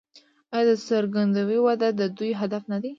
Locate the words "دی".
2.81-2.89